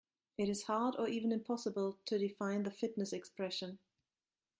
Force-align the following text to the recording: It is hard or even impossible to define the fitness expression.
It 0.35 0.49
is 0.49 0.63
hard 0.63 0.95
or 0.97 1.07
even 1.07 1.31
impossible 1.31 1.99
to 2.05 2.17
define 2.17 2.63
the 2.63 2.71
fitness 2.71 3.13
expression. 3.13 3.77